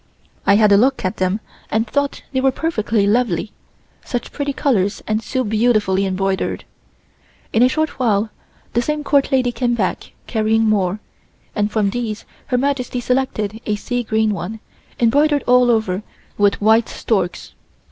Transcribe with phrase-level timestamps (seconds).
[0.47, 3.51] I had a look at them and thought they were perfectly lovely,
[4.03, 6.65] such pretty colors and so beautifully embroidered.
[7.53, 8.31] In a short while
[8.73, 10.99] the same Court lady came back carrying more,
[11.53, 14.59] and from these Her Majesty selected a sea green one
[14.99, 16.01] embroidered all over
[16.35, 17.53] with white storks.